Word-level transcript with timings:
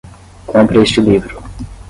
Compre 0.47 0.81
este 0.81 0.99
livro 0.99 1.43